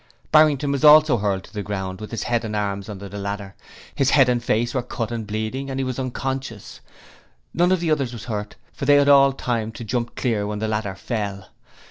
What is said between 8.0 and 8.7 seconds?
was hurt,